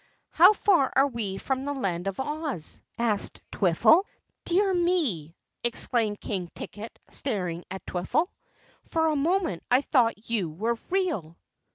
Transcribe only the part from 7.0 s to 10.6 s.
staring at Twiffle. "For a moment I thought you